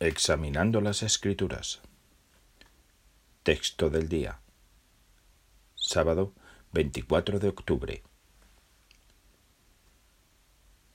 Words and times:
Examinando 0.00 0.80
las 0.80 1.02
Escrituras. 1.02 1.80
Texto 3.42 3.90
del 3.90 4.08
día. 4.08 4.38
Sábado 5.74 6.34
24 6.72 7.40
de 7.40 7.48
octubre. 7.48 8.02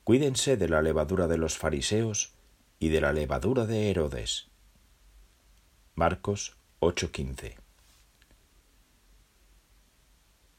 Cuídense 0.06 0.56
de 0.56 0.70
la 0.70 0.82
levadura 0.82 1.28
de 1.28 1.38
los 1.38 1.58
fariseos 1.58 2.32
y 2.80 2.88
de 2.88 3.02
la 3.02 3.12
levadura 3.12 3.66
de 3.66 3.90
Herodes. 3.90 4.48
Marcos 5.96 6.56
8:15. 6.80 7.58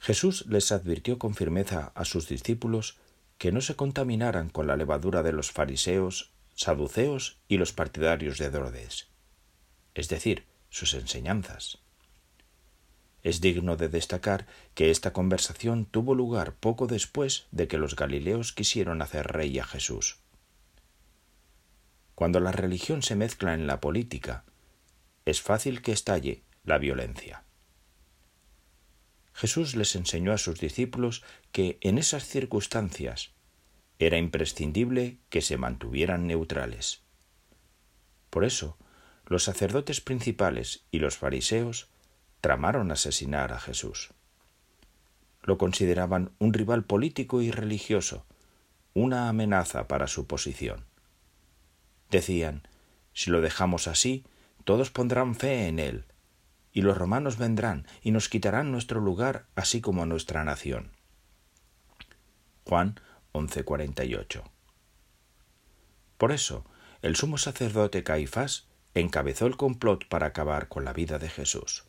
Jesús 0.00 0.44
les 0.48 0.70
advirtió 0.70 1.18
con 1.18 1.34
firmeza 1.34 1.92
a 1.94 2.04
sus 2.04 2.28
discípulos 2.28 2.98
que 3.38 3.52
no 3.52 3.62
se 3.62 3.74
contaminaran 3.74 4.50
con 4.50 4.66
la 4.66 4.76
levadura 4.76 5.22
de 5.22 5.32
los 5.32 5.50
fariseos 5.50 6.33
saduceos 6.54 7.38
y 7.48 7.58
los 7.58 7.72
partidarios 7.72 8.38
de 8.38 8.46
Herodes, 8.46 9.08
es 9.94 10.08
decir, 10.08 10.46
sus 10.70 10.94
enseñanzas. 10.94 11.78
Es 13.22 13.40
digno 13.40 13.76
de 13.76 13.88
destacar 13.88 14.46
que 14.74 14.90
esta 14.90 15.12
conversación 15.12 15.86
tuvo 15.86 16.14
lugar 16.14 16.54
poco 16.54 16.86
después 16.86 17.46
de 17.52 17.68
que 17.68 17.78
los 17.78 17.96
galileos 17.96 18.52
quisieron 18.52 19.02
hacer 19.02 19.26
rey 19.28 19.58
a 19.58 19.64
Jesús. 19.64 20.18
Cuando 22.14 22.38
la 22.38 22.52
religión 22.52 23.02
se 23.02 23.16
mezcla 23.16 23.54
en 23.54 23.66
la 23.66 23.80
política, 23.80 24.44
es 25.24 25.40
fácil 25.40 25.82
que 25.82 25.92
estalle 25.92 26.42
la 26.64 26.78
violencia. 26.78 27.44
Jesús 29.32 29.74
les 29.74 29.96
enseñó 29.96 30.32
a 30.32 30.38
sus 30.38 30.60
discípulos 30.60 31.24
que 31.50 31.78
en 31.80 31.98
esas 31.98 32.24
circunstancias 32.24 33.33
era 33.98 34.18
imprescindible 34.18 35.18
que 35.28 35.40
se 35.40 35.56
mantuvieran 35.56 36.26
neutrales. 36.26 37.02
Por 38.30 38.44
eso, 38.44 38.76
los 39.26 39.44
sacerdotes 39.44 40.00
principales 40.00 40.84
y 40.90 40.98
los 40.98 41.16
fariseos 41.16 41.88
tramaron 42.40 42.90
asesinar 42.90 43.52
a 43.52 43.60
Jesús. 43.60 44.12
Lo 45.42 45.58
consideraban 45.58 46.32
un 46.38 46.52
rival 46.52 46.84
político 46.84 47.40
y 47.42 47.50
religioso, 47.50 48.26
una 48.92 49.28
amenaza 49.28 49.88
para 49.88 50.06
su 50.06 50.26
posición. 50.26 50.84
Decían, 52.10 52.66
si 53.12 53.30
lo 53.30 53.40
dejamos 53.40 53.88
así, 53.88 54.24
todos 54.64 54.90
pondrán 54.90 55.34
fe 55.34 55.68
en 55.68 55.78
él, 55.78 56.06
y 56.72 56.82
los 56.82 56.98
romanos 56.98 57.38
vendrán 57.38 57.86
y 58.02 58.10
nos 58.10 58.28
quitarán 58.28 58.72
nuestro 58.72 59.00
lugar 59.00 59.46
así 59.54 59.80
como 59.80 60.04
nuestra 60.06 60.44
nación. 60.44 60.90
Juan 62.64 63.00
11:48. 63.34 64.42
Por 66.16 66.32
eso, 66.32 66.64
el 67.02 67.16
sumo 67.16 67.36
sacerdote 67.36 68.04
Caifás 68.04 68.68
encabezó 68.94 69.46
el 69.46 69.56
complot 69.56 70.08
para 70.08 70.26
acabar 70.26 70.68
con 70.68 70.84
la 70.84 70.92
vida 70.92 71.18
de 71.18 71.28
Jesús. 71.28 71.84